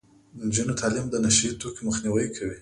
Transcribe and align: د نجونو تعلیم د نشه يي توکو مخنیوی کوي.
د 0.37 0.39
نجونو 0.47 0.73
تعلیم 0.81 1.05
د 1.09 1.15
نشه 1.25 1.43
يي 1.47 1.51
توکو 1.61 1.81
مخنیوی 1.87 2.27
کوي. 2.35 2.57